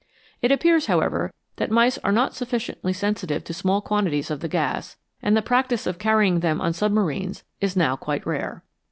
[0.41, 4.97] It appears, however, that mice are not sufficiently sensitive to small quantities of the gas,
[5.21, 8.63] and the practice of carry ing them on submarines is now quite rare.